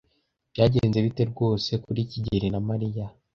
Byagenze 0.53 0.97
bite 1.05 1.23
rwose 1.31 1.71
kuri 1.85 2.01
kigeli 2.11 2.47
na 2.53 2.59
Mariya? 2.67 3.05